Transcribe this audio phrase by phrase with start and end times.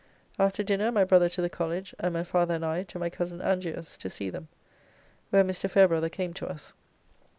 [0.39, 3.39] After dinner my brother to the College, and my father and I to my Cozen
[3.39, 4.47] Angier's, to see them,
[5.29, 5.69] where Mr.
[5.69, 6.73] Fairbrother came to us.